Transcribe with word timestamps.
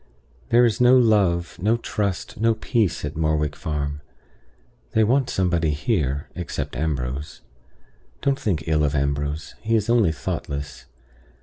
"There 0.49 0.65
is 0.65 0.81
no 0.81 0.97
love, 0.97 1.59
no 1.61 1.77
trust, 1.77 2.39
no 2.41 2.55
peace, 2.55 3.05
at 3.05 3.15
Morwick 3.15 3.55
Farm. 3.55 4.01
They 4.93 5.03
want 5.03 5.29
somebody 5.29 5.69
here, 5.69 6.27
except 6.33 6.75
Ambrose. 6.75 7.41
Don't 8.23 8.39
think 8.39 8.63
ill 8.67 8.83
of 8.83 8.95
Ambrose; 8.95 9.53
he 9.61 9.75
is 9.75 9.91
only 9.91 10.11
thoughtless. 10.11 10.85